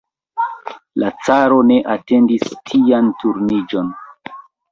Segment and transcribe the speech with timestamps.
[1.01, 3.93] La caro ne atendis tian turniĝon.